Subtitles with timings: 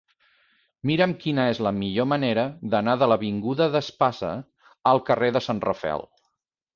[0.89, 4.31] Mira'm quina és la millor manera d'anar de l'avinguda d'Espasa
[4.93, 6.09] al carrer de Sant Rafael.